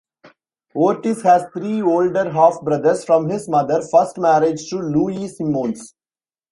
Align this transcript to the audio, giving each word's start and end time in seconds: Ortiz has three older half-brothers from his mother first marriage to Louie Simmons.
Ortiz 0.75 1.21
has 1.21 1.43
three 1.53 1.79
older 1.83 2.27
half-brothers 2.31 3.03
from 3.05 3.29
his 3.29 3.47
mother 3.47 3.83
first 3.83 4.17
marriage 4.17 4.67
to 4.71 4.77
Louie 4.77 5.27
Simmons. 5.27 5.93